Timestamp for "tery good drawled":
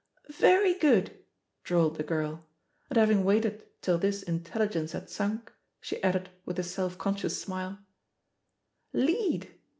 0.31-1.97